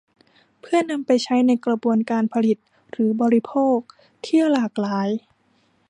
[0.61, 2.57] เพื่อนำไปใช้ในกระบวนการผลิต
[2.91, 3.77] หรือบริโภค
[4.25, 5.09] ที่หลากหลาย